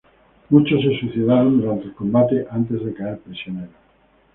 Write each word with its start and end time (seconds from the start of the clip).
Muchos 0.49 0.81
se 0.81 0.99
suicidaron 0.99 1.61
durante 1.61 1.85
el 1.85 1.93
combate 1.93 2.47
antes 2.49 2.83
de 2.83 2.91
caer 2.91 3.19
prisioneros. 3.19 3.69